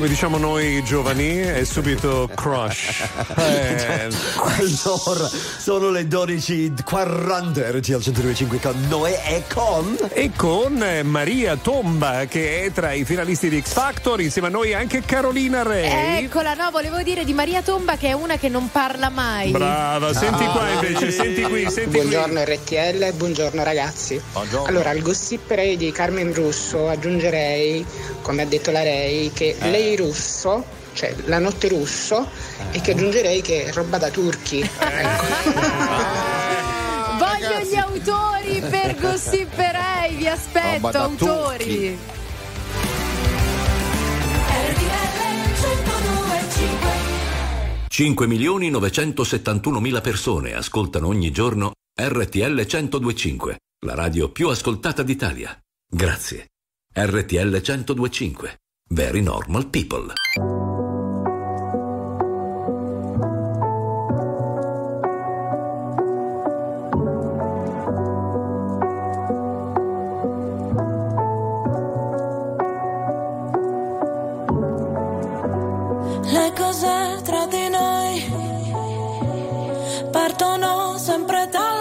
[0.02, 3.03] Come diciamo noi giovani, è subito crush.
[3.41, 9.98] Eh, Allora, sono le 12.40 RTL 125 con Noè e con...
[10.10, 14.52] E con eh, Maria Tomba che è tra i finalisti di X Factor, insieme a
[14.52, 16.23] noi anche Carolina Rei.
[16.23, 19.52] Eccola, no, volevo dire di Maria Tomba che è una che non parla mai.
[19.52, 22.07] Brava, senti qua invece, senti qui, senti qui.
[22.07, 24.22] Buongiorno RTL e buongiorno ragazzi.
[24.65, 27.86] Allora, al gossiperei di Carmen Russo aggiungerei,
[28.22, 29.69] come ha detto la Rei, che Eh.
[29.69, 32.27] lei russo, cioè la notte russo,
[32.72, 34.60] e che aggiungerei che è roba da turchi.
[34.61, 35.26] Ecco.
[37.18, 41.65] Voglio gli autori per Gossiperei, vi aspetto, Roba da autori.
[41.65, 41.98] turchi.
[47.88, 55.56] 5 milioni 971 mila persone ascoltano ogni giorno RTL 1025, la radio più ascoltata d'Italia.
[55.88, 56.48] Grazie.
[56.93, 58.59] RTL 1025.
[58.89, 60.13] Very normal people.
[76.26, 78.22] Le cose tra di noi
[80.11, 81.81] partono sempre dalla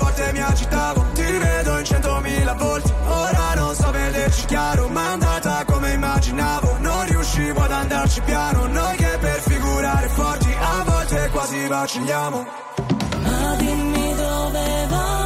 [0.21, 2.93] volte mi agitavo Ti vedo in centomila volti.
[3.05, 6.77] Ora non so vederci chiaro Ma è andata come immaginavo.
[6.79, 12.45] Non riuscivo ad andarci piano Noi che per figurare forti A volte quasi vacilliamo.
[13.23, 15.20] Ma dimmi dove vai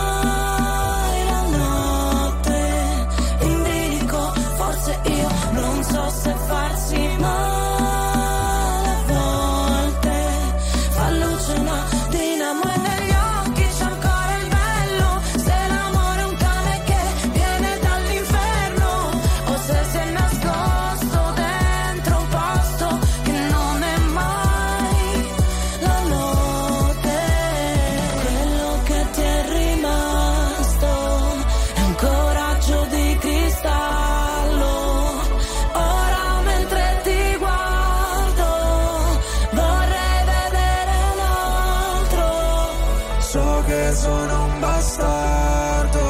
[44.16, 46.06] sono un bastardo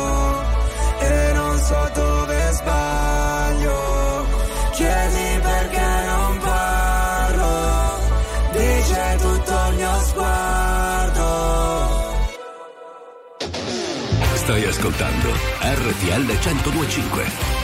[0.99, 4.27] e non so dove sbaglio.
[4.73, 7.99] Chiedi perché non parlo,
[8.51, 11.23] dice tutto il mio sguardo.
[14.35, 15.29] Stai ascoltando
[15.61, 17.54] RTL 1025.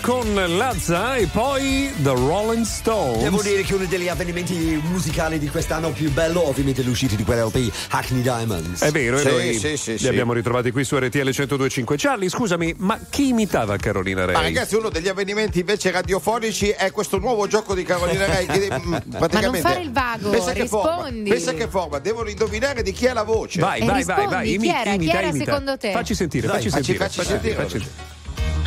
[0.00, 3.22] Con Lazza e poi The Rolling Stones.
[3.22, 7.72] Devo dire che uno degli avvenimenti musicali di quest'anno più bello, ovviamente l'uscita di quell'LP,
[7.90, 8.82] Hackney Diamonds.
[8.82, 10.08] È vero, Sì, e noi sì, sì, li sì.
[10.08, 11.96] abbiamo ritrovati qui su RTL 1025.
[11.96, 14.34] Charlie, scusami, ma chi imitava Carolina Rei?
[14.34, 18.46] Ma ragazzi, uno degli avvenimenti invece radiofonici è questo nuovo gioco di Carolina Rei.
[18.46, 21.30] Che, mm, praticamente, fare il vago, pensa che forma, rispondi.
[21.30, 23.60] pensa che forma, devono indovinare di chi è la voce.
[23.60, 24.82] Vai, E vai, vai, rispondi, vai, chi imi- era?
[24.90, 25.44] Chi imita, era imita.
[25.44, 25.92] secondo te?
[25.92, 27.54] Facci sentire, Dai, facci, facci- sentire, facci facci sentire.
[27.54, 28.13] facci sentire.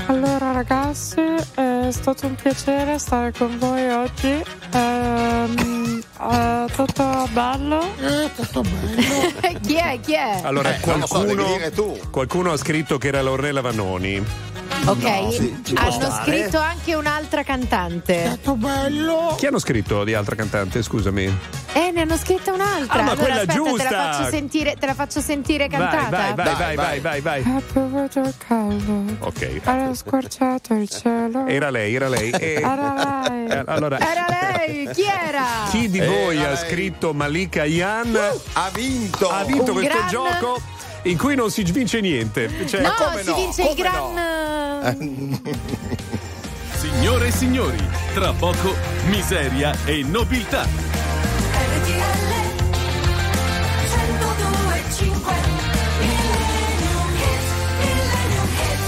[0.10, 1.20] Allora ragazzi,
[1.56, 4.42] è stato un piacere stare con voi oggi.
[4.74, 7.82] Ehm, è tutto bello?
[8.00, 9.60] Eh, tutto bello.
[9.62, 10.00] chi è?
[10.00, 10.40] Chi è?
[10.44, 12.00] Allora, Eh, lo so, qualcuno, dire tu.
[12.10, 14.24] qualcuno ha scritto che era Lornella Vannoni.
[14.92, 16.24] Ok, sì, ci può hanno stare.
[16.24, 18.30] scritto anche un'altra cantante.
[18.42, 19.36] Tutto bello.
[19.38, 21.26] Chi hanno scritto di altra cantante, scusami?
[21.74, 23.00] Eh, ne hanno scritta un'altra.
[23.00, 23.84] Ah, ma allora, quella aspetta, te giusta.
[23.92, 26.10] la faccio sentire, te la faccio sentire cantata.
[26.10, 27.58] Vai, vai, vai, Vai, vai, vai, vai, vai.
[27.58, 29.04] È piovuto il caldo.
[29.20, 29.62] Ok.
[29.64, 31.46] Era squarciato il cielo.
[31.46, 32.30] Era lei, era lei.
[32.32, 33.48] E- Era lei.
[33.48, 34.26] Eh, Allora, Era
[34.58, 35.44] lei, chi era?
[35.70, 36.58] chi di Era voi ha lei.
[36.58, 38.18] scritto Malika Yan
[38.54, 39.30] Ha vinto.
[39.30, 40.62] ha vinto Un questo gran- gioco
[41.10, 42.50] in cui non si vince niente.
[42.68, 43.36] Cioè, no, come si no?
[43.36, 45.40] vince il Come gran.
[46.78, 48.76] Signore e signori, tra poco
[49.10, 50.97] miseria e nobiltà.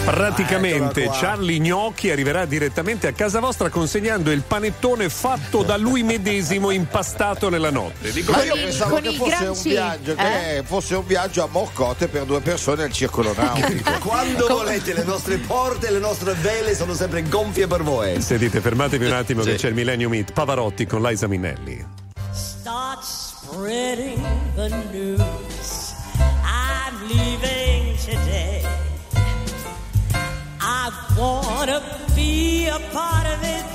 [0.10, 1.14] Praticamente qua.
[1.14, 7.50] Charlie Gnocchi arriverà direttamente a casa vostra consegnando il panettone fatto da lui medesimo impastato
[7.50, 8.12] nella notte.
[8.12, 12.08] Dico, Ma io pensavo con che fosse un viaggio, che fosse un viaggio a Morcote
[12.08, 13.92] per due persone al circolo nautico.
[14.00, 18.22] Quando volete, le nostre porte e le nostre vele sono sempre gonfie per voi.
[18.22, 21.86] Sentite, fermatevi un attimo che c'è il Millennium Meet Pavarotti con Liza Minnelli.
[22.32, 24.26] Start spreading
[24.56, 25.94] the news.
[26.44, 28.59] I'm leaving today.
[30.90, 31.84] I wanna
[32.16, 33.66] be a part of it.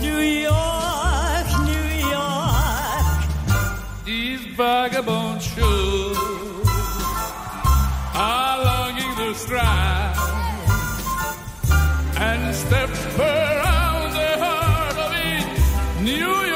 [0.00, 3.18] New York, New York.
[4.06, 6.16] These vagabond shoes
[8.14, 10.16] are longing to stride
[12.16, 12.88] and step
[13.18, 15.46] around the heart of it.
[16.00, 16.51] New York,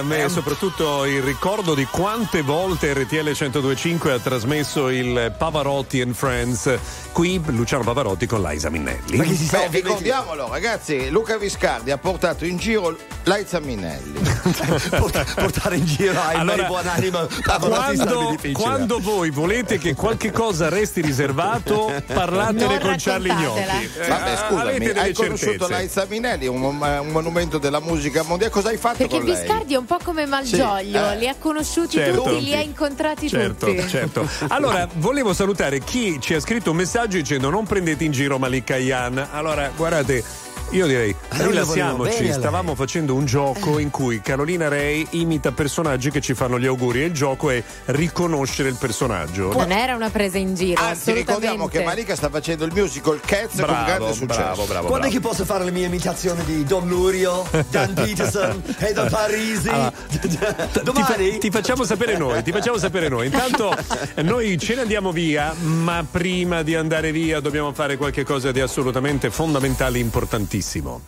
[0.00, 5.32] a me, è un- soprattutto il ricordo di quante volte RTL 1025 ha trasmesso il
[5.36, 6.78] Pavarotti and Friends.
[7.12, 9.16] Qui Luciano Pavarotti con Liza Minnelli.
[9.16, 14.19] Beh, ricordiamolo, ragazzi, Luca Viscardi ha portato in giro Liza Minnelli.
[15.34, 21.00] portare in giro ai Allora, buonanima sarebbe quando, quando voi volete che qualche cosa resti
[21.00, 23.34] riservato, parlatene Non con Charlie.
[23.34, 23.90] Gnocchi.
[24.00, 25.80] Eh, Vabbè, scusami, avete delle hai conosciuto certezze.
[25.82, 28.52] Liza Minnelli, un, un monumento della musica mondiale.
[28.52, 29.34] Cosa hai fatto Perché con lei?
[29.40, 31.16] Viscardi è un po' come Malgioglio, Sì, eh.
[31.18, 32.22] li ha conosciuti Certo.
[32.22, 33.88] tutti, li ha incontrati Certo, tutti.
[33.88, 34.28] certo.
[34.48, 38.76] Allora, volevo salutare chi ci ha scritto un messaggio dicendo non prendete in giro Malika
[38.76, 39.28] Yan.
[39.32, 40.22] Allora, guardate,
[40.70, 42.32] io direi, volevo rilassiamoci.
[42.32, 47.02] Stavamo facendo un gioco in cui Carolina Ray imita personaggi che ci fanno gli auguri
[47.02, 49.52] e il gioco è riconoscere il personaggio.
[49.52, 51.82] Non era una presa in giro, Anzi, ricordiamo che.
[51.82, 54.40] Malika sta facendo il musical Cats con Bravo, grande successo.
[54.40, 54.86] bravo, bravo.
[54.86, 59.08] Quando è che posso fare le mie imitazioni di Don Lurio, Dan Peterson e Don
[59.08, 59.68] Parisi?
[59.68, 59.92] Allora,
[60.84, 61.32] Domani?
[61.32, 63.26] Ti, ti facciamo sapere noi, ti facciamo sapere noi.
[63.26, 63.74] Intanto
[64.22, 68.60] noi ce ne andiamo via, ma prima di andare via dobbiamo fare qualche cosa di
[68.60, 70.58] assolutamente fondamentale e importantissimo.
[70.60, 71.00] muchísimo.